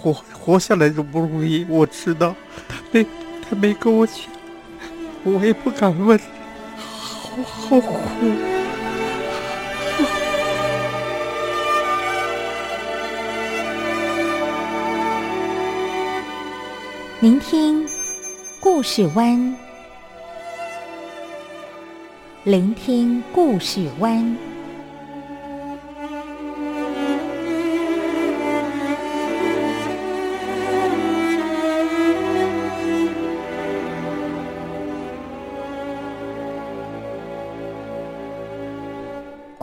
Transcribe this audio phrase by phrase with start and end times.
[0.00, 2.34] 活活下来都不容易，我知道。
[2.68, 3.06] 他没
[3.48, 4.16] 他没跟我讲，
[5.24, 6.18] 我也不敢问，
[6.78, 7.98] 好好苦。
[17.20, 17.84] 聆听
[18.60, 19.56] 故事湾，
[22.44, 24.47] 聆听故事湾。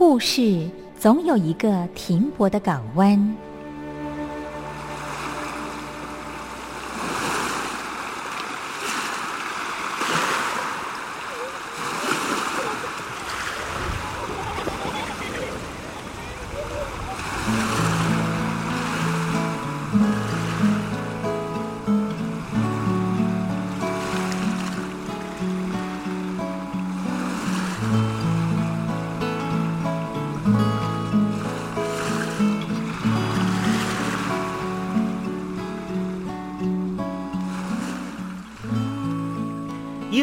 [0.07, 3.35] 故事总有一个停泊的港湾。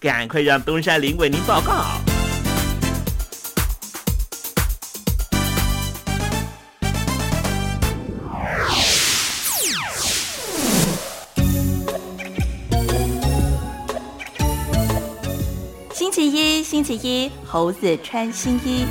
[0.00, 1.84] 赶快让东山林为您报告。
[15.92, 18.86] 星期一，星期一，猴子穿新衣。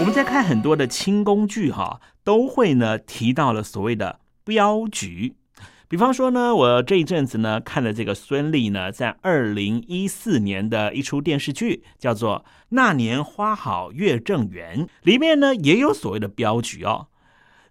[0.00, 5.37] 我们在看很多的清宫剧哈，都会呢提到了所谓的镖局。
[5.88, 17.06] 比方说呢，我这一阵子呢看了这个孙俪呢在二零一四年的一出电视剧，叫做《那年花好月正圆》，里面呢也有所谓的镖局哦。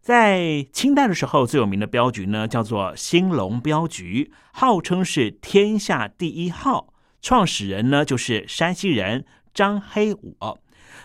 [0.01, 6.91] 在清代的时候，最有名的镖局呢叫做兴隆镖局，号称是天下第一号。
[7.21, 10.35] 创始人呢就是山西人张黑武。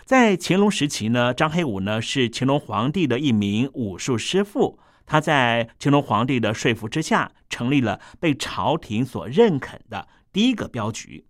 [0.03, 4.79] 在乾隆时期呢，张黑武呢是乾隆皇帝的一名武术师傅。
[5.05, 11.25] 他在乾隆皇帝的说服之下，成立了被朝廷所认可的第一个镖局。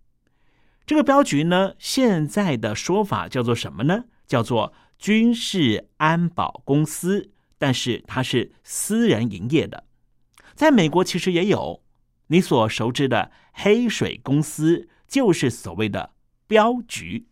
[0.86, 4.04] 这个镖局呢，现在的说法叫做什么呢？
[4.26, 9.84] 叫做军事安保公司，但是它是私人营业的。
[10.54, 11.82] 在美国其实也有，
[12.28, 16.12] 你所熟知的黑水公司，就是所谓的
[16.46, 17.26] 镖局。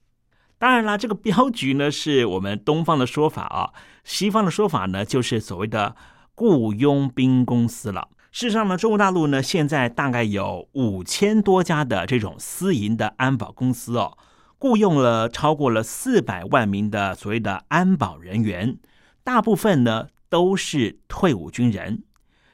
[0.58, 3.72] 当然啦，这个镖局呢，是我们东方的说法啊，
[4.02, 5.94] 西方的说法呢，就是所谓的。
[6.34, 8.08] 雇佣兵公司了。
[8.30, 14.16] 事实上呢，中国大陆呢现在大概有五千多家的这种私营的安保公司哦，
[14.58, 18.78] 雇佣了超过了四百万名的所谓的安保人员，
[19.22, 22.04] 大部分呢都是退伍军人。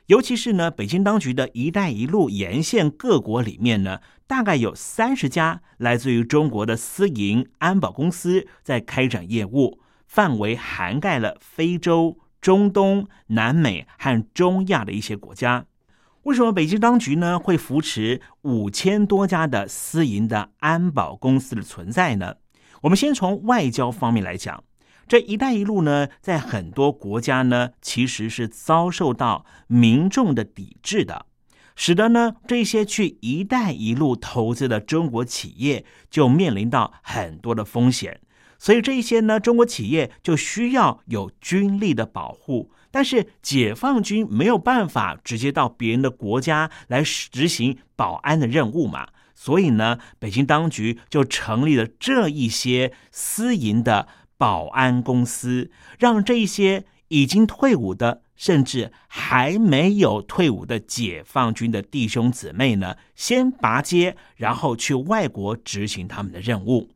[0.06, 12.18] 尤其是呢，北京当局的一带一路沿线各国里面呢，大概有三十家来自于中国的私营安保公司在开展业务，范围涵盖了非洲。
[12.40, 15.66] 中东、南美和中亚的一些国家，
[16.22, 22.36] 为什么北京当局呢会扶持五千多家的私营的安保公司的存在呢？
[22.82, 24.62] 我们先从外交方面来讲，
[25.08, 31.26] 这一带一路呢，在很多国家呢，其实是遭受到民众的抵制的，
[31.74, 38.20] 使得呢这些去一带一路投资的中国企业就面临到很多的风险。
[38.58, 49.08] 所以这一些呢，中国企业就需要有军力的保护，但是解放军没有办法直接到别人的国家来执行保安的任务嘛。
[49.34, 55.70] 所以呢，北京当局就成立了这一些私营的保安公司，
[56.00, 66.90] 让这一些已经退伍的，甚至还没有退伍的解放军的弟兄姊妹呢，先拔街，然后去外国执行他们的任务。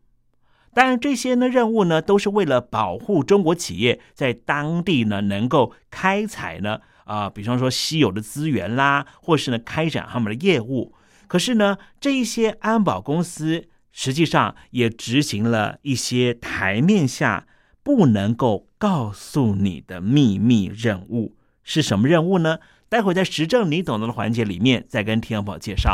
[0.75, 10.95] 当然，这些呢任务呢，都是为了保护中国企业在当地呢能够开采呢啊，比方说稀有的资源啦，或是呢开展他们的业务。
[11.29, 17.47] 可是呢，这一些安保公司实际上也执行了一些台面下
[17.83, 21.37] 不能够告诉你的秘密任务。
[21.63, 22.59] 是什么任务呢？
[22.89, 25.93] 待会在实证你懂得的环节里面再跟天宝介绍。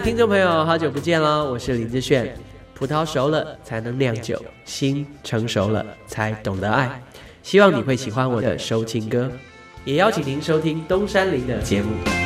[0.00, 2.36] 听众朋友，好久不见喽，我是林志炫。
[2.74, 7.02] 葡萄熟了才能酿酒，心成熟了才懂得爱。
[7.42, 9.30] 希望你会喜欢我的收听歌，
[9.86, 12.25] 也邀请您收听东山林的节目。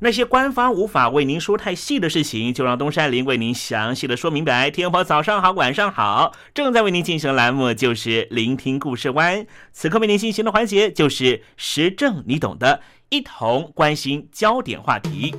[0.00, 4.70] 那些官方无法为您说太细的事情，就让东山林为您详细的说明白。
[4.70, 9.46] 天婆早上好，晚上好，正在为您进行的栏目就是聆听故事湾。
[9.72, 15.34] 此刻为您进行的环节就是时政，你懂的，一同关心焦点话题。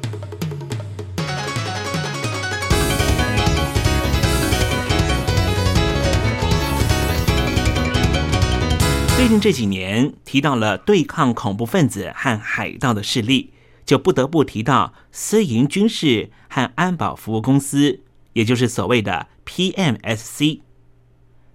[9.18, 13.54] 最近这几年提到了对抗恐怖分子和海盗的势力，
[13.86, 18.02] 就不得不提到私营军事和安保服务公司，
[18.34, 20.62] 也就是所谓的 PMSC。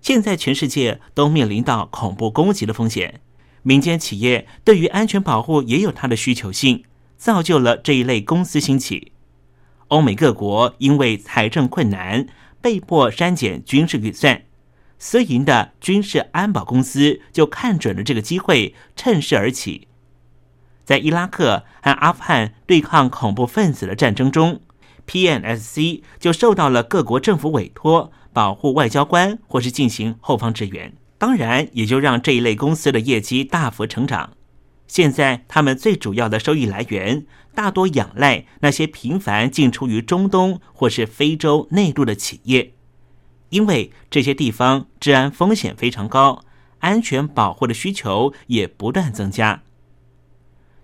[0.00, 3.20] 现在全世界都面临到恐怖攻击的风险，
[3.62, 6.84] 民间企业对于安全保护也有它的需求性，
[7.18, 9.12] 造就了这一类公司兴起。
[9.88, 12.26] 欧美各国因为财政困难，
[12.62, 14.44] 被迫删减军事预算。
[14.98, 19.88] 私营的军事安保公司就看准了这个机会，趁势而起。
[20.90, 24.60] 在伊拉克和阿富汗对抗恐怖分子的战争中
[25.06, 30.92] ，PNSC 就受到了各国政府委托，保护外交官或是进行后方支援。
[31.16, 34.32] 当然，也就让这一类公司的业绩大幅成长。
[34.88, 42.72] 现在，他们最主要的收益来源大多仰赖那些频繁进出于中东或是非洲内陆的企业。
[43.50, 46.42] 因为这些地方治安风险非常高，
[46.80, 49.62] 安全保护的需求也不断增加。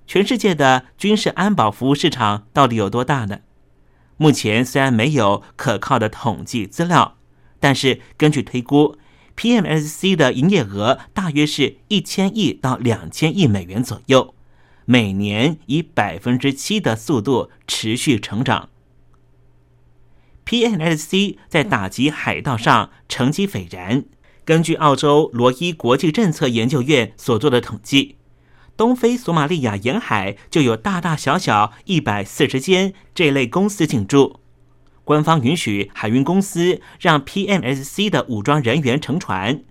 [0.07, 3.41] 全世界的军事安保服务市场到底有多大呢？
[4.17, 7.19] 目前虽然没有可靠的统计资料，
[7.59, 8.97] 但是根据推估
[9.37, 14.35] ，PMSC 的营业额大约是一千亿到两千亿美元左右，
[14.85, 18.69] 每年以百分之七的速度持续成长。
[20.47, 24.05] PNSC 在打击海盗上成绩斐然。
[24.45, 28.17] 根据澳洲罗伊国际政策研究院所做的统计，
[28.77, 34.41] 东非索马利亚沿海就有大大小小一百四十间这类公司进驻。
[35.03, 39.63] 官方允许海运公司让 PMSC 的武装人员乘船，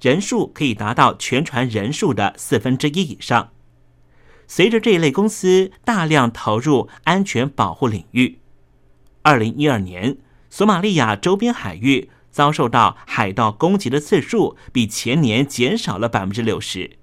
[0.00, 3.50] 人数可以达到全船人数的四分之一以上。
[4.46, 8.38] 随着这一类公司大量投入安全保护领域。
[9.22, 10.18] 二零一二年，
[10.50, 16.98] 索马利亚周边海域遭受到海盗攻击的次数比前年减少了百分之六十。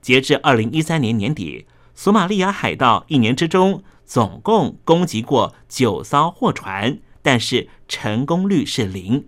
[0.00, 9.26] 截至二零一三年年底，索马利亚海盗一年之中总共攻击过九艘货船，但是成功率是零，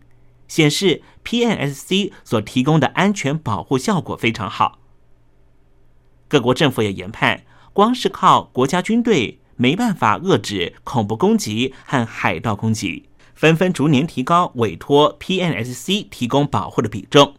[0.48, 4.78] 显示 PNSC 所提供的安全保护效果非常好。
[6.28, 9.38] 各国政府也研判，光是靠国家军队。
[9.54, 17.34] 没办法遏制恐怖攻击和海盗攻击，纷纷逐年提高委托 PNSC 提供保护的比重。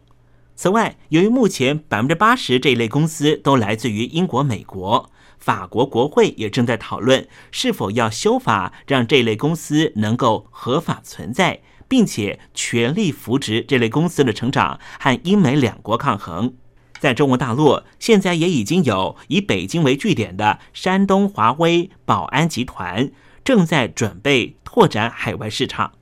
[0.56, 16.54] 此外，由于目前百分之八十这一类公司都来自于英国、美国，法国国会也正在讨论是否要修法，让这类公司能够合法存在，并且全力扶植这类公司的成长和英美两国抗衡。
[17.00, 23.10] 在中国大陆，现在也已经有以北京为据点的山东华威保安集团
[23.44, 25.92] 正在准备拓展海外市场。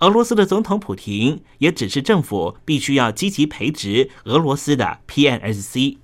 [0.00, 5.98] 俄罗斯的总统普京也指示政府必须要积极培植俄罗斯的 PNSC。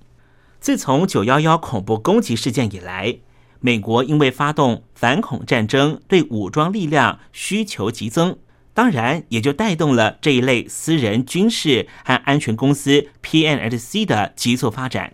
[0.59, 3.19] 自从九幺幺恐怖攻击事件以来，
[3.61, 8.37] 美国因为发动反恐战争，对武装力量需求急增。
[8.73, 15.13] 当然，也就带动了这一类私人军事和安全公司 PNSC 的急速发展。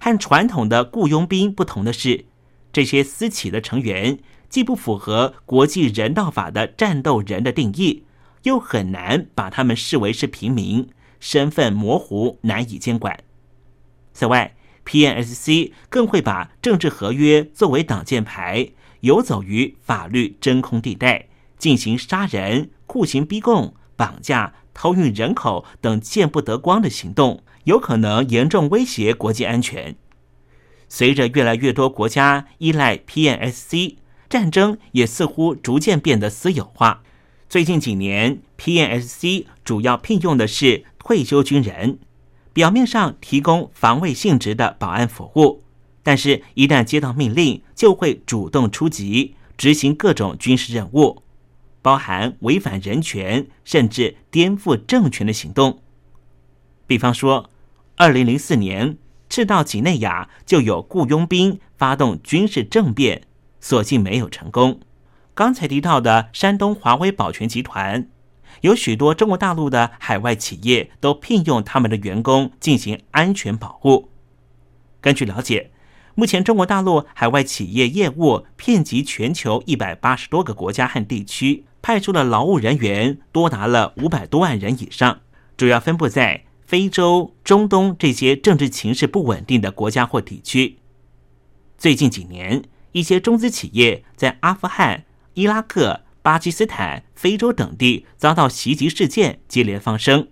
[0.00, 2.24] 和传统的雇佣兵不同的是，
[2.72, 4.18] 这些私企的成员
[4.54, 8.04] 既不符合国际人道法的战斗人的定义，
[8.44, 13.18] 又很难把他们视为是平民，身份模糊，难以监管。
[14.12, 18.68] 此外，PNSC 更会把政治合约作为挡箭牌，
[19.00, 21.26] 游走于法律真空地带。
[21.58, 29.96] 进行杀人、酷刑逼供、绑架、偷运人口等见不得光的行动，有可能严重威胁国际安全。
[30.88, 33.96] 随着越来越多国家依赖 PNSC，
[34.34, 37.04] 战争也似乎逐渐变得私有化。
[37.48, 42.00] 最近几年，PNSC 主要聘用的是退休军人，
[42.52, 45.62] 表面上提供防卫性质的保安服务，
[46.02, 51.22] 但是一旦接到命令，就会主动出击，执行各种军事任务。
[51.80, 55.78] 包含违反人权甚至颠覆政权的行动，
[56.88, 57.48] 比方说，
[57.94, 58.98] 二零零四年
[59.28, 63.22] 赤道几内亚就有雇佣兵发动军事政变，
[63.64, 64.78] 所幸没有成功。
[65.32, 68.06] 刚才提到的山东华威保全集团，
[68.60, 74.10] 有许多中国大陆的海外企业都聘用他们的员工进行安全保护。
[75.00, 75.70] 根据了解。
[76.16, 85.22] 目前，中国大陆海外企业业务遍及全球一百八十多个国家和地区，派出的劳务人员多达了五百多万人以上，
[85.56, 90.78] 主要分布在非洲、中东这些政治情势不稳定的国家或地区。
[91.76, 92.62] 最近几年，
[92.94, 95.04] 一些中资企业在阿富汗、
[95.34, 100.28] 伊拉克、巴基斯坦、非洲等地遭到袭击事件接连发生，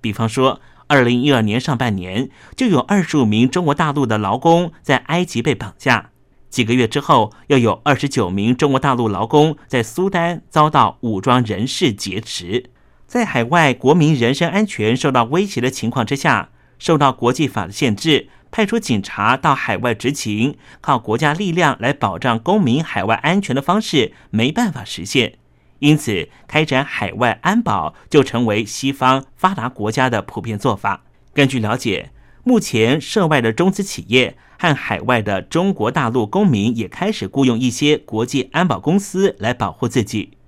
[0.00, 0.60] 比方说。
[0.86, 6.10] 二零一二年上半年，就有二十五名中国大陆的劳工在埃及被绑架；
[6.50, 12.70] 几个月之后，又有二十九名中国大陆劳工在苏丹遭到武装人士劫持。
[13.06, 25.38] 在海外国民人身安全受到威胁的情况之下，受到国际法的限制，派出警察到海外执勤，靠国家力量来保障公民海外安全的方式，没办法实现。
[25.80, 31.02] 因此，开展海外安保就成为西方发达国家的普遍做法。
[31.32, 32.12] 根据了解，
[32.44, 40.38] 目前涉外的中资企业和海外的中国大陆公民也开始雇佣一些国际安保公司来保护自己。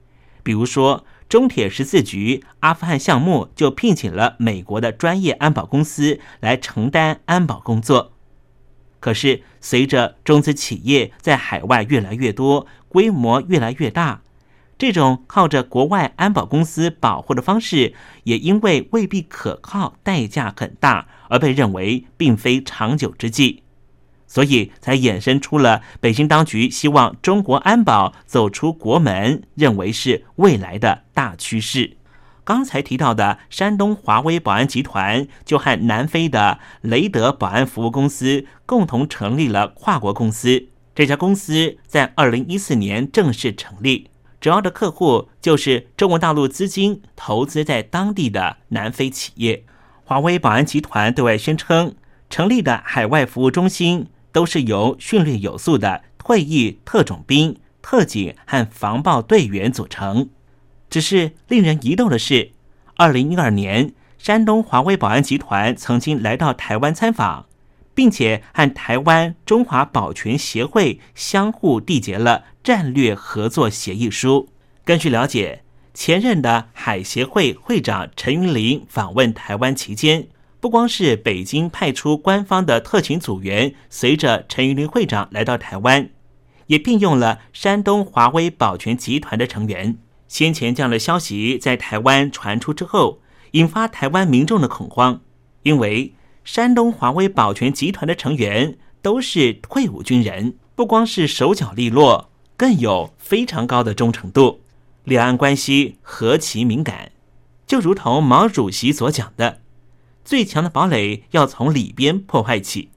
[0.45, 8.13] 比如说，中铁十四局阿富汗项目就聘请了美国的专业安保公司来承担安保工作。
[9.01, 14.23] 可是，随着中资企业在海外越来越多，规模越来越大。
[14.79, 23.63] 这种靠着国外安保公司保护的方式，也因为未必可靠、代价很大，而被认为并非长久之计，
[24.37, 31.97] 所以才衍生出了北京当局希望中国安保走出国门，认为是未来的大趋势。
[32.45, 40.67] 刚才提到的山东华威保安集团，就和南非的雷德保安服务公司共同成立了跨国公司。
[40.95, 44.11] 这家公司在二零一四年正式成立。
[44.39, 49.65] 主要的客户就是中国大陆资金投资在当地的南非企业。
[50.05, 51.95] 华为保安集团对外宣称，
[52.29, 60.29] 成立的海外服务中心都是由训练有素的退役特种兵、特警和防暴队员组成。
[60.91, 62.51] 只是令人疑窦的是，
[62.97, 67.47] 二零一二年，山东华威保安集团曾经来到台湾参访。
[67.97, 74.51] 并且和台湾中华保全协会相互缔结了战略合作协议书。
[74.85, 75.63] 根据了解，
[75.95, 80.29] 前任的海协会会长陈云林访问台湾期间，
[80.61, 86.11] 不光是北京派出官方的特勤组员随着陈云林会长来到台湾，
[86.67, 89.99] 也聘用了山东华威保全集团的成员。
[90.29, 93.21] 先前这样的消息在台湾传出之后，
[93.53, 95.21] 引发台湾民众的恐慌，
[95.63, 96.13] 因为。
[96.47, 104.61] 山东华威保全集团的成员都是退伍军人，不光是手脚利落，更有非常高的忠诚度。
[105.03, 107.11] 两岸关系何其敏感，
[107.67, 109.63] 就如同毛主席所讲的
[110.27, 112.91] ：“最强的堡垒要从里边破坏起。”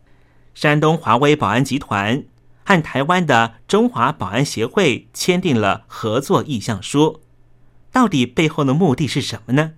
[0.53, 2.25] 山东华威保安集团
[2.65, 7.21] 和台湾的中华保安协会签订了合作意向书，
[7.93, 9.73] 到底背后的目的是什么呢？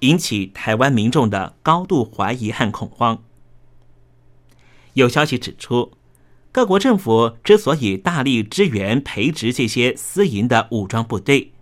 [0.00, 3.22] 引起台湾民众的高度怀疑和恐慌。
[4.94, 5.92] 有消息指出，
[6.52, 11.52] 各国政府之所以大力支援培植这些私营的武装部队，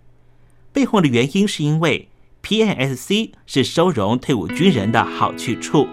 [0.71, 2.07] 背后的原因是因为
[2.49, 5.87] PNSC 是收容退伍军人的好去处，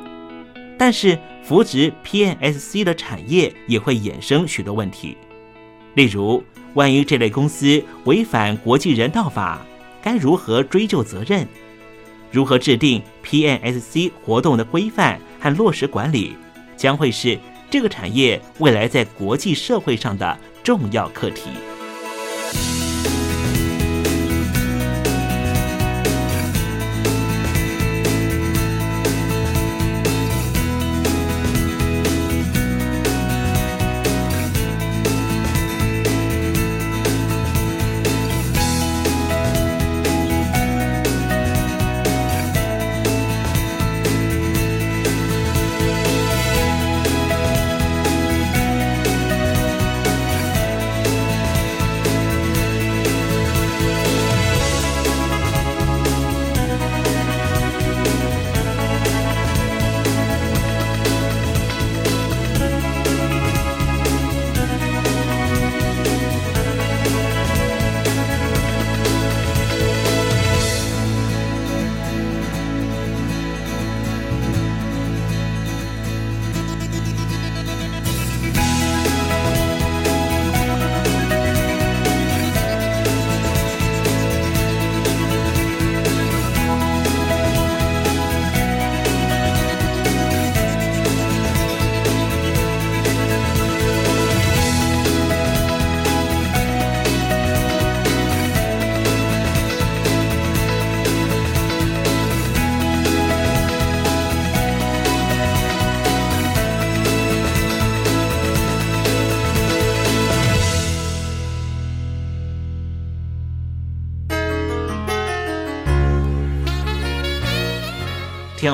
[0.79, 5.19] 但是扶植 PNSC 的产业也会衍生许多问题，
[5.97, 6.42] 例如，
[6.73, 9.61] 万一这类公司违反国际人道法，
[10.01, 11.47] 该如何追究责任？
[12.33, 16.35] 如何制定 PNSC 活动的规范和落实管理，
[16.75, 17.38] 将会是
[17.71, 21.51] 这个产业未来在国际社会上的重要课题。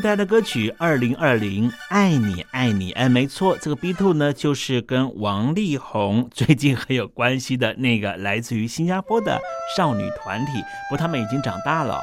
[0.00, 9.40] 带的歌曲《二零二零爱你爱你》，哎，没错，这个 B Two 呢，就是跟王力宏 最近很有关系的那个来自于新加坡的
[9.76, 10.52] 少女团体，
[10.88, 12.00] 不过他们已经长大了。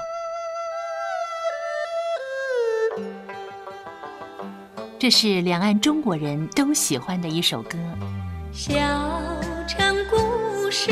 [4.98, 7.78] 这是两岸中国人都喜欢的一首歌。
[8.52, 8.72] 小
[9.68, 10.92] 城故事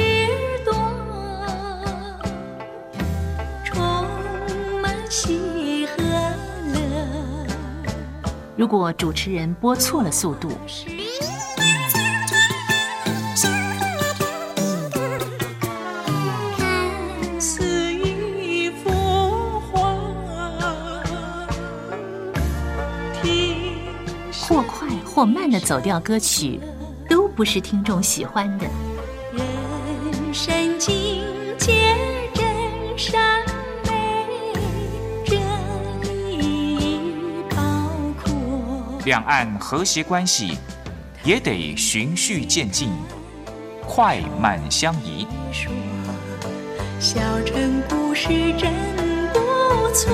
[8.56, 10.50] 如果主持人播错了速度，
[16.56, 18.92] 看似一幅
[19.72, 19.98] 画，
[23.24, 23.74] 听
[24.48, 26.60] 或快或慢的走调歌曲，
[27.10, 28.68] 都不是听众喜欢的。
[39.06, 40.58] 两岸和谐关系
[41.26, 42.90] 也得循序渐进，
[43.86, 45.28] 快慢相宜。
[47.00, 48.72] 小城故事真
[49.34, 49.40] 不
[49.94, 50.14] 错，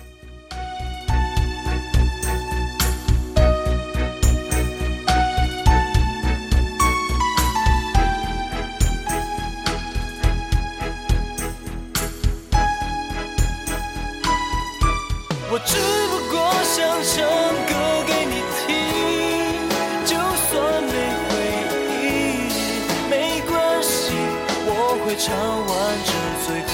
[25.11, 25.67] 会唱完
[26.05, 26.13] 这
[26.45, 26.67] 最后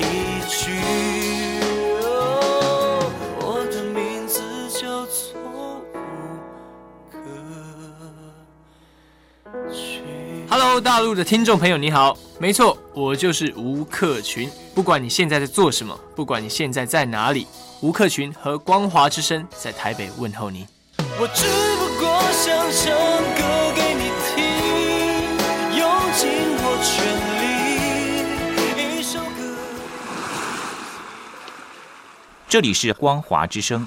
[0.00, 0.02] 一
[0.48, 0.80] 句。
[2.02, 5.80] 哦我的名字叫做。
[10.50, 14.50] Hello，大陆的听众朋友，你好，没错，我就是吴克群。
[14.74, 17.46] 不管你现在在做什么，不管你现在在哪里，
[17.80, 20.66] 吴克群和光华之声在台北问候你。
[20.98, 21.44] 我只
[21.78, 22.92] 不过想唱
[23.38, 24.42] 歌给你听，
[25.78, 26.28] 用尽
[26.58, 27.35] 我全
[32.48, 33.86] 这里是光华之声。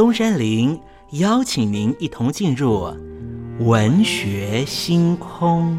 [0.00, 2.90] 东山林邀请您一同进入
[3.58, 5.78] 文学星空。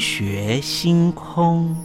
[0.00, 1.76] 学星空。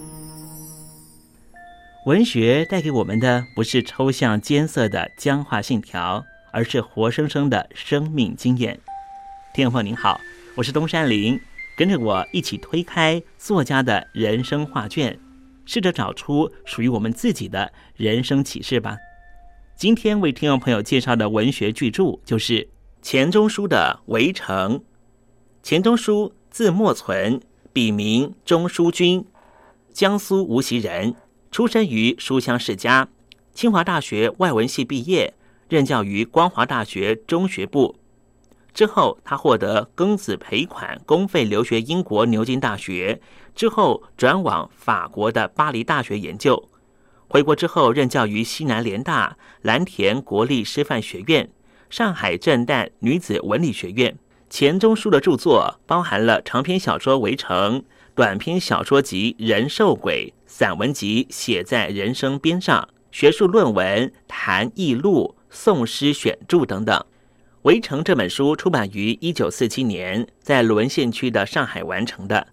[2.05, 6.23] 文学带给我们的不是抽象艰涩的僵化信条，
[6.53, 8.79] 而是活生生的生命经验。
[9.53, 10.17] 听众朋友您好，
[10.55, 11.37] 我是东山林，
[11.75, 15.19] 跟着我一起推开作家的人生画卷，
[15.65, 18.97] 试着找出属于我们自己的人生启示吧。
[19.75, 22.69] 今天为听众朋友介绍的文学巨著就是
[23.01, 24.79] 钱钟书的《围城》。
[25.61, 27.41] 钱钟书字墨存，
[27.75, 29.25] 笔名钟书君，
[29.91, 31.13] 江苏无锡人。
[31.51, 33.09] 出生于书香世家，
[33.53, 35.33] 清华大学外文系毕业，
[35.67, 37.97] 任教于光华大学中学部。
[38.73, 43.19] 之后，他获得庚子赔款，公费留学英国牛津大学，
[43.53, 46.69] 之后转往法国的巴黎大学研究。
[47.27, 51.49] 回国之后，任教于西南联大、蓝田国立师范学院、
[51.89, 54.17] 上海震旦女子文理学院。
[54.55, 57.81] 钱钟书的著作包含了长篇小说《围城》。
[58.15, 66.97] 短篇小说集《人兽鬼》，散文集《写在人生边上》，学术论文《谈艺录》，宋诗选注等等。
[67.63, 72.47] 《围城》这本书出版于一九四七年，在沦陷区的上海完成的。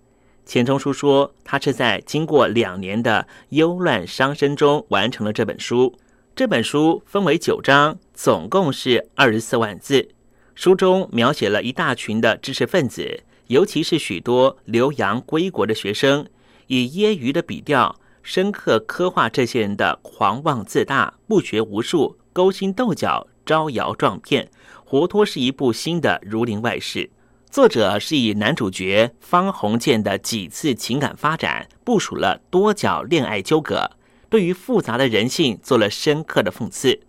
[0.45, 5.97] 钱钟书说，他是在经过两年的忧乱伤身中完成了这本书。
[6.35, 10.09] 这本书分为九章，总共是二十四万字。
[10.55, 13.23] 书中描写了一大群的知识分子。
[13.49, 16.27] 尤其是许多留洋归国的学生，
[16.69, 24.49] 以揶揄的笔调，深刻刻画这些人的狂妄自大、不学无术、勾心斗角、招摇撞骗，
[24.85, 27.01] 活脱是一部新的《儒林外史》。
[27.51, 33.91] 作者是以男主角方鸿渐的几次情感发展，部署了多角恋爱纠葛，
[34.31, 37.01] 对于复杂的人性做了深刻的讽刺。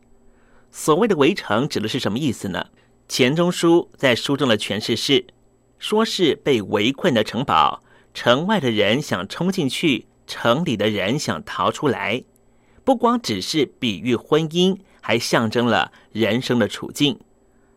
[0.69, 2.65] 所谓的围城指的是什么意思呢？
[3.07, 5.25] 钱钟书在书中的诠释是。
[5.79, 12.23] 说是被围困的城堡，城外的人想冲进去，城里的人想逃出来。
[12.85, 17.19] 不光只是比喻婚姻，还象征了人生的处境，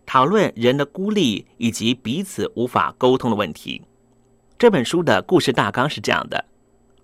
[0.06, 3.82] 讨论人的孤立以及彼此无法沟通的问题。
[4.56, 6.44] 这本书的故事大纲是这样的：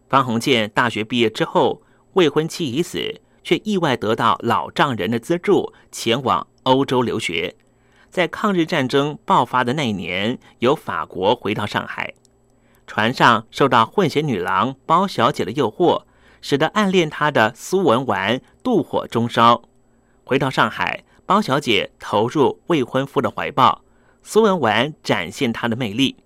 [0.09, 1.83] 方鸿渐大学毕业之后，
[2.13, 7.57] 未婚妻已死，却意外得到老丈人的资助，前往欧洲留学。
[8.13, 12.13] 在抗日战争爆发的那一年，由法国回到上海，
[12.87, 16.03] 船上受到混血女郎包小姐的诱惑，
[16.43, 19.63] 使得暗恋她的苏文纨妒火中烧。
[20.25, 23.83] 回到上海，包小姐投入未婚夫的怀抱，
[24.23, 26.19] 苏文纨展现她的魅力。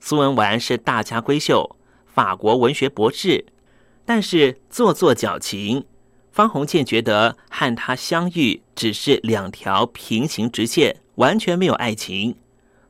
[0.00, 3.44] 苏文纨是大家闺秀，法国文学博士，
[4.06, 5.84] 但是做作矫情。
[6.30, 11.01] 方鸿渐觉得和她相遇只是两条平行直线。
[11.16, 12.36] 完全没有爱情。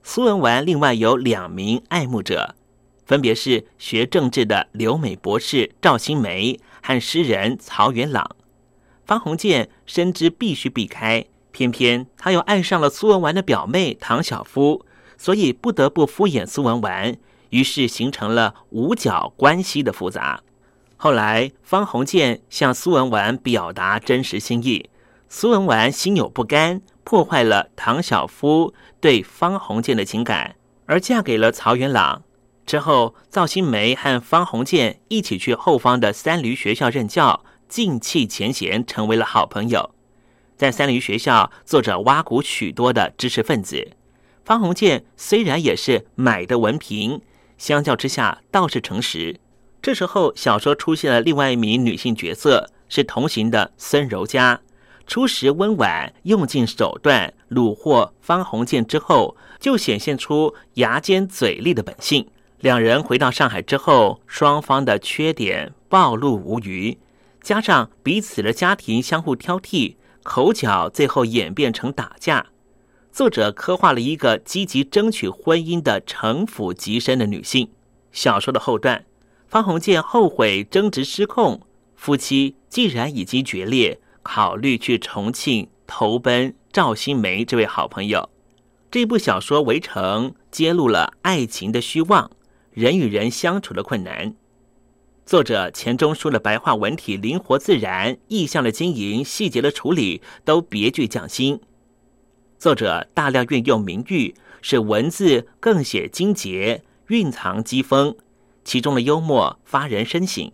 [0.02, 2.54] 苏文纨另外有两名爱慕者，
[3.06, 8.36] 分别是学政治的留美博士赵新梅和诗人曹元朗。
[9.04, 14.84] 方鸿渐深知必须避开，偏偏他又爱上了苏文纨的表妹唐晓夫，
[15.16, 17.16] 所以不得不敷衍苏文纨，
[17.50, 20.40] 于是形成了五角关系的复杂。
[20.96, 24.88] 后来，方鸿渐向苏文纨表达真实心意，
[25.28, 26.80] 苏文纨心有不甘。
[27.04, 32.22] 破坏了唐晓夫对方鸿渐的情感，而嫁给了曹元朗。
[32.64, 39.94] 之后，赵新梅和方鸿渐一起去后方的三驴学校任教，尽弃前嫌，成为了好朋友。
[40.56, 43.92] 在三驴学校，作者挖苦许多的知识分子。
[44.44, 47.20] 方鸿渐虽然也是买的文凭，
[47.58, 49.40] 相较之下倒是诚实。
[49.80, 54.60] 这时候，小说出现了另外一名女性角色，是同行的孙柔嘉。
[55.06, 62.26] 初时温婉，用尽手段虏获方鸿渐之后，就显现出牙尖嘴利的本性。
[62.60, 66.96] 两人回到上海之后，双方的缺点暴露无余，
[67.42, 72.46] 加上彼此的家庭相互挑剔，口角最后演变成打架。
[73.10, 77.68] 作者刻画了一个积极争取婚姻的城府极深的女性。
[78.12, 79.04] 小说的后段，
[79.48, 81.60] 方鸿渐后悔争执失控，
[81.96, 83.98] 夫妻既然已经决裂。
[84.22, 88.30] 考虑去重庆投奔赵新梅这位好朋友。
[88.90, 92.30] 这部小说《围城》揭露了爱情的虚妄，
[92.72, 94.34] 人与人相处的困难。
[95.24, 101.60] 作者钱钟书的白话文体灵活自然，意象的经营、细节的处理都别具匠心。
[102.58, 108.14] 作者大量运用名喻，使文字更显精洁，蕴藏机锋，
[108.64, 110.52] 其中的幽默发人深省。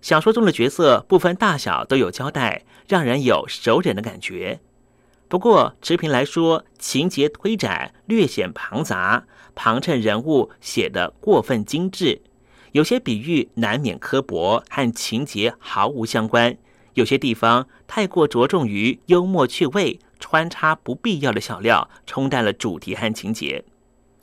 [0.00, 4.60] 小说中的角色不分大小都有交代，让人有熟人的感觉。
[5.28, 9.24] 不过持平来说，情节推展略显庞杂，
[9.56, 12.22] 旁衬人物写得过分精致，
[12.70, 16.56] 有些比喻难免刻薄，和情节毫无相关。
[16.94, 23.64] 有些地方太过着重于幽默趣味，穿插不必要的小料，冲淡了主题和情节。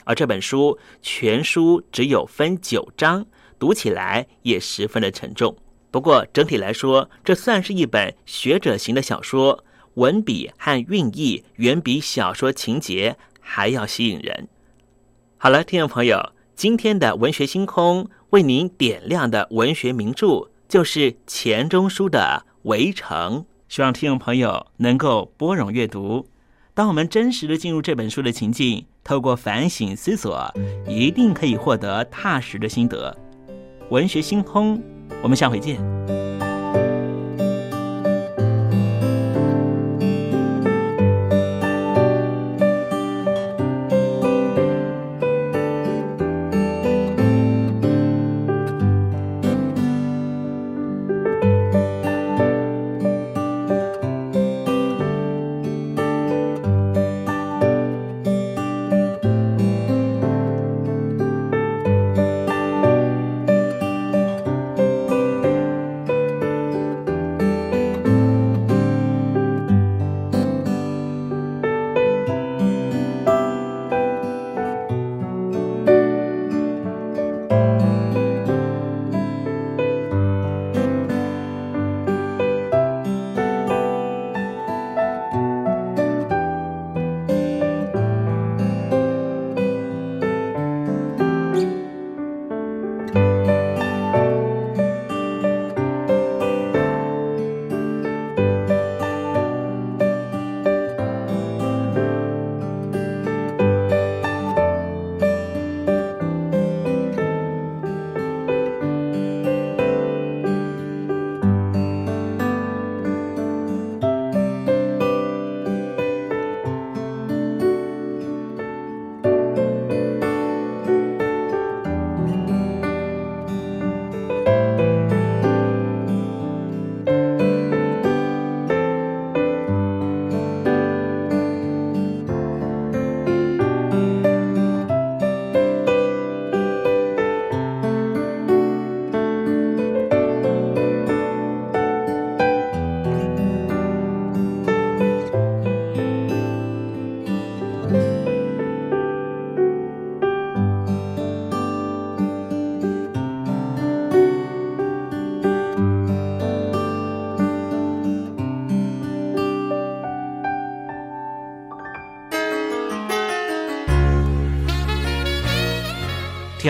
[0.06, 3.26] 而这本书全书只有分九章，
[3.60, 5.56] 读起来也十分的沉重。
[5.94, 9.64] 不过整体来说，这算是一本学者型的小说，
[9.94, 14.48] 文笔和韵意远比小说情节还要吸引人。
[15.38, 22.44] 好了，听众朋友，今天的文学星空为您点亮的文学名著就是钱钟书的。
[22.64, 26.28] 围城，希望听众朋友能够拨冗阅读。
[26.74, 30.52] 当我们真实的进入这本书的情境，透过反省思索，
[30.88, 33.16] 一定可以获得踏实的心得。
[33.90, 34.82] 文学星空，
[35.24, 35.78] 我们下回见。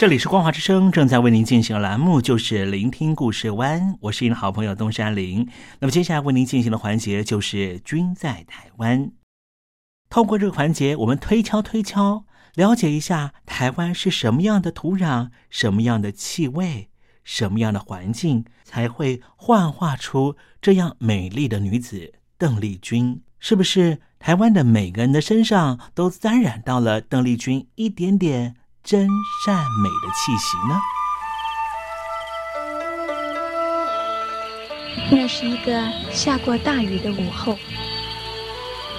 [0.00, 5.46] 这里是光华之声，正在为您进行的栏目就是聆听故事湾，我是您的好朋友东山林。
[5.78, 9.12] 那么接下来为您进行的环节就是“君在台湾”。
[10.08, 12.24] 通过这个环节，我们推敲推敲，
[12.54, 16.88] 了解一下台湾是什么样的土壤、什么样的气味、
[17.22, 23.20] 什么样的环境，才会幻化出这样美丽的女子邓丽君？
[23.38, 28.56] 是不是台湾的每个人的身上都沾染到了邓丽君一点点？
[28.82, 29.06] 真
[29.44, 30.80] 善美的气息呢？
[35.12, 35.72] 那是一个
[36.10, 37.56] 下过大雨的午后，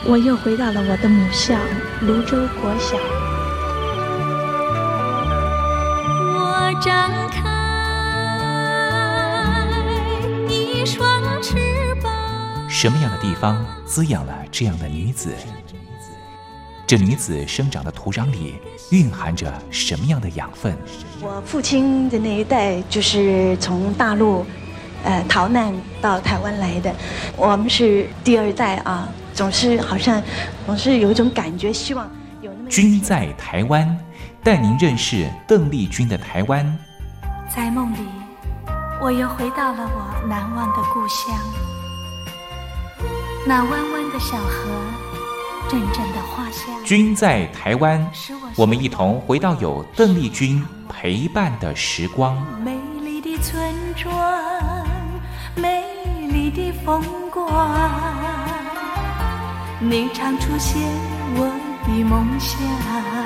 [0.06, 1.56] 我又回到了我的母校
[2.02, 2.96] 泸州国小。
[6.38, 7.42] 我张开
[10.48, 12.70] 一双翅膀。
[12.70, 15.36] 什么样的地方滋养了这样的女子？
[16.92, 18.56] 这女子生长的土壤里
[18.89, 20.78] 蕴含着什么样的养分？
[21.22, 24.46] 我父亲的那一代就是从大陆，
[25.06, 26.94] 呃，逃难到台湾来的。
[27.38, 30.22] 我们是第二代啊，总是好像
[30.66, 32.06] 总是有一种感觉，希望
[32.42, 32.70] 有那么。
[32.70, 33.98] 君在台湾，
[34.44, 36.78] 带您认识邓丽君的台湾。
[37.56, 38.00] 在梦里，
[39.02, 41.39] 我又回到了我难忘的故乡，
[43.48, 44.70] 那弯弯的小河。
[45.72, 46.84] 阵阵的花香。
[46.84, 48.05] 君在台湾，
[48.57, 52.36] 我们一同回到有邓丽君陪伴的时光。
[52.61, 54.13] 美丽的村庄，
[55.55, 55.82] 美
[56.28, 57.01] 丽的风
[57.32, 57.49] 光，
[59.80, 60.82] 你常出现
[61.38, 61.49] 我
[61.88, 63.20] 的梦乡。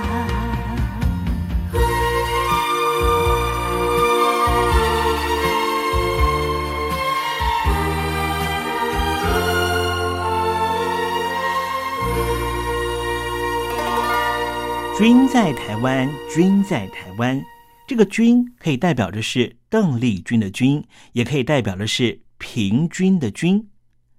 [14.98, 17.44] 君在台湾，君在台湾。
[17.86, 20.82] 这个“君”可以代表的是邓丽君的“君”，
[21.12, 23.68] 也可以代表的是平均的“均”。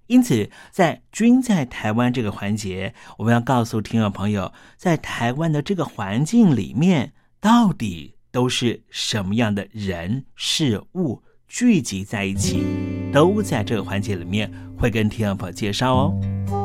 [0.07, 12.63] 因此，在“君在台湾”这个环节，我们要告诉听众朋友，在台湾的这个环境里面，到底都是什么样的人事物聚集在一起，
[13.11, 16.56] 都在这个环节里面会跟听众朋友介绍哦。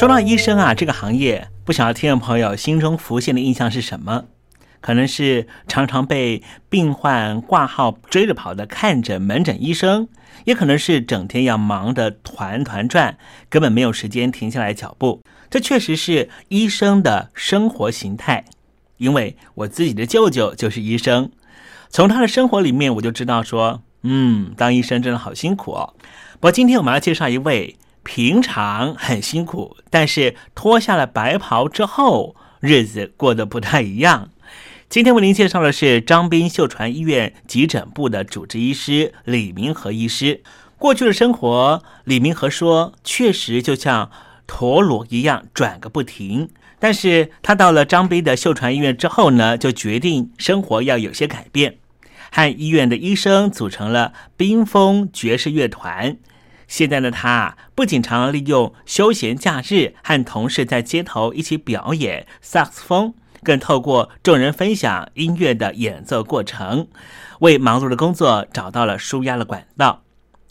[0.00, 4.24] 说到医生啊，这个行业，不晓得听众朋友心中浮现的印象是什么？
[4.80, 10.08] 可能是常常被病患挂号追着跑的看诊门诊医生，
[10.46, 13.18] 也可能是整天要忙得团团转，
[13.50, 15.20] 根本没有时间停下来脚步。
[15.50, 18.46] 这确实是医生的生活形态。
[18.96, 21.30] 因为我自己的舅舅就是医生，
[21.90, 25.92] 从他的生活里面我就知道说，嗯，当医生真的好辛苦哦。
[26.32, 27.76] 不过今天我们要介绍一位。
[28.02, 34.30] 平常很辛苦，但是脱下了白袍之后，日子过得不太一样。
[34.88, 40.42] 今天为您介绍的是张斌秀传医院急诊部的主治医师李明和医师。
[40.76, 44.10] 过去的生活，李明和说，确实就像
[44.46, 46.48] 陀螺一样转个不停。
[46.78, 51.76] 但是他到了张斌的秀传医院之后呢，就决定生活要有些改变，
[52.32, 56.16] 和医院的医生组成了冰封爵士乐团。
[56.70, 63.12] 现在的他不仅常利用休闲假日和同事在街头一起表演萨克斯风，
[63.42, 66.86] 更透过众人分享音乐的演奏过程，
[67.40, 70.04] 为忙碌的工作找到了舒压的管道。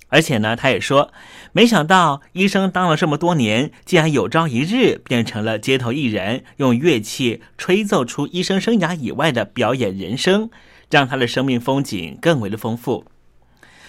[0.10, 1.14] 而且呢，他也说，
[1.54, 10.50] 没想到医生当了这么多年，竟然有朝一日变成了街头艺人，用乐器吹奏出医生生涯以外的表演人生，
[10.92, 13.06] 让他的生命风景更为的丰富。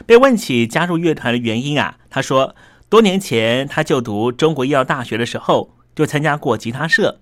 [0.06, 2.54] 被问起加入乐团的原因啊，他说，
[2.88, 7.20] 多年前他就读中国医药大学的时候，就参加过吉他社。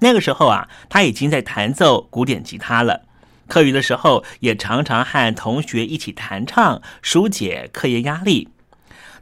[0.00, 3.02] 那个时候啊，他已经在弹奏古典吉他了。
[3.48, 8.48] 课余的时候，也常常和同学一起弹唱，疏解课业压力。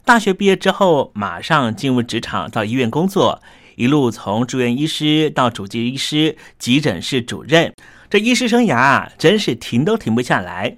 [0.04, 3.40] 大学毕业之后，马上进入职场，到医院工作，
[3.76, 7.72] 一路从住院医师到主治医师、急诊室主任，
[8.10, 10.76] 这医师生涯啊，真是停都停不下来。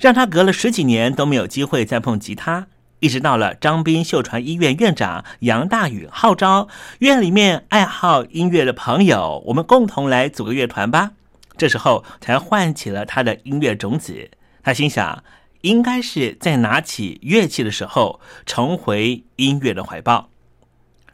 [0.00, 2.66] 让他隔了十几年都没有机会再碰吉他，
[3.00, 6.68] 一直到了张斌秀传医院院长杨大宇号召
[7.00, 11.12] 院里面爱好音乐的朋友，我们共同来组个乐团吧。
[11.56, 14.30] 这时候才唤起了他的音乐种子。
[14.62, 15.24] 他心想，
[15.62, 20.28] 应该是在拿起乐器的时候重回音乐的怀抱。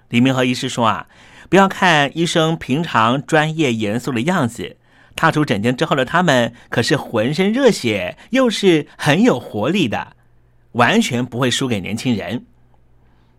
[0.08, 1.06] 李明和医师说啊，
[1.48, 4.76] 不要看医生平常专业严肃的样子。
[5.14, 10.16] 踏出诊间之后的他们，可是浑身热血，又是很有活力的，
[10.72, 12.46] 完全不会输给年轻人。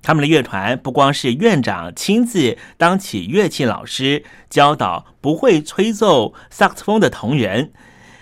[0.02, 7.72] 他们的乐团不光是院长亲自当起乐器老师，教导不会吹奏萨克斯风的同仁，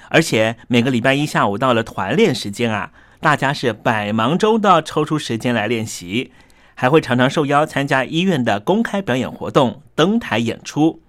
[0.09, 6.31] 而且每个礼拜一下午到了团练时间啊，大家是百忙中都要抽出时间来练习，
[6.75, 11.01] 还会常常受邀参加医院的公开表演活动，登台演出。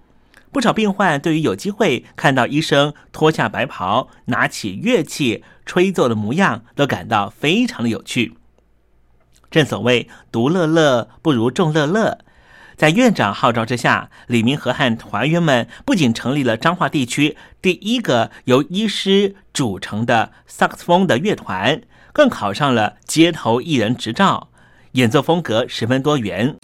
[0.53, 8.35] 不少病患对于有机会看到医生脱下白袍、拿起乐器吹奏的模样，都感到非常的有趣。
[9.49, 12.19] 正所谓“独乐乐不如众乐乐”。
[12.77, 21.81] 在院长号召之下，李明和和团员们不仅成立了彰化地区第一个由医师组成的萨克斯风的乐团，
[22.11, 24.49] 更考上了街头艺人执照，
[24.93, 26.57] 演奏风格十分多元。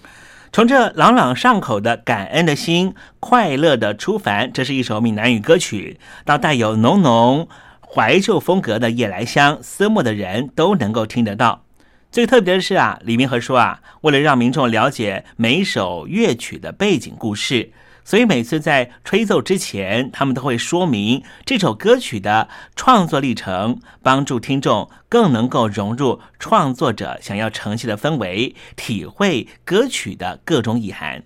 [0.52, 7.48] 从这朗朗上口的感恩的心，快乐的出凡，这是一首闽南语歌曲，到带有浓浓
[7.82, 11.64] 怀旧风格的夜来香，思慕的人都能够听得到。
[12.12, 17.72] 最特别的是啊，李明和说啊，为了让民众了解每首乐曲的背景故事，
[18.10, 31.22] 所以每次在吹奏之前，他们都会说明这首歌曲的创作历程，帮助听众更能够融入创作者想要呈现的氛围，体会歌曲的各种意涵。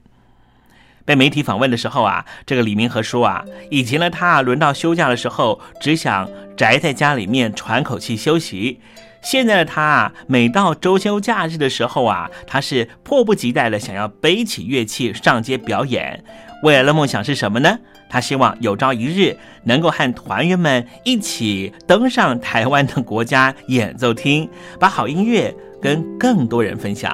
[1.05, 8.81] 被媒体访问的时候啊，这个李明和说啊，以前的他轮到休假的时候，只想宅在家里面喘口气休息。
[9.21, 16.25] 现在的他啊，每到周休假日的时候啊，他是迫不及待的想要背起乐器上街表演。
[16.63, 17.77] 未来的梦想是什么呢？
[18.09, 24.49] 他希望有朝一日能够和团员们一起登上台湾的国家演奏厅，
[24.79, 27.13] 把好音乐跟更多人分享。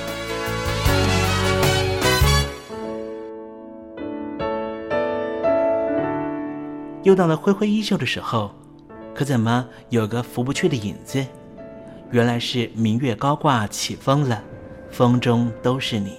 [7.03, 8.53] 又到了挥挥衣袖的时候，
[9.13, 11.25] 可怎么有个拂不去的影子？
[12.11, 14.43] 原来是明月高挂起风了，
[14.91, 16.17] 风中都是你。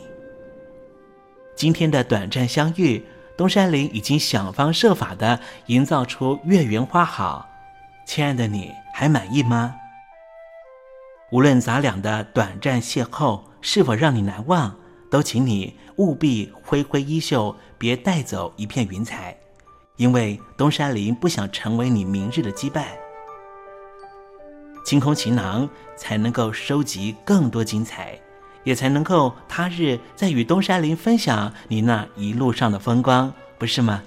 [1.54, 3.04] 今天的短暂相遇，
[3.36, 7.48] 东山林已经想方设法的营造出月圆花好。
[8.06, 9.76] 亲爱的你还满意吗？
[11.30, 14.74] 无论咱俩的短暂邂逅是否让你难忘，
[15.10, 19.36] 都请你务必挥挥衣袖，别带走一片云彩。
[20.02, 22.86] 因为东山林不想成为你明日的羁绊，
[24.84, 28.18] 清空行囊，才能够收集更多精彩，
[28.64, 34.02] 也才能够他日再与东山林分享你那一路上的风光，不是吗？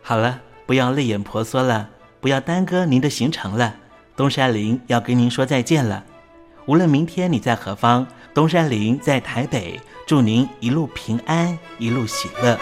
[0.00, 3.74] 好了，不要泪眼婆娑了，不要耽搁您的行程了，
[4.14, 6.04] 东山林要跟您说再见了。
[6.66, 12.56] 无论明天你在何方，东山林在台北，祝您一路平安，一路喜乐。